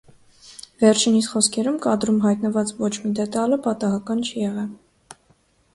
[0.83, 5.21] Վերջինիս խոսքերով՝ կադրում հայտնված ոչ մի դետալը պատահական չի եղել։